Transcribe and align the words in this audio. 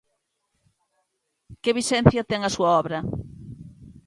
Que 1.61 1.75
vixencia 1.77 2.27
ten 2.29 2.41
a 2.43 2.53
súa 2.55 2.69
obra? 2.81 2.99